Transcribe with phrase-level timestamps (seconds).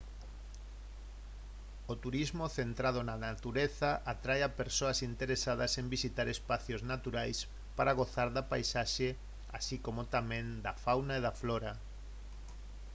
[1.91, 7.37] o turismo centrado na natureza atrae a persoas interesadas en visitar espazos naturais
[7.77, 9.07] para gozar da paisaxe
[9.57, 11.73] así como tamén da fauna e a flora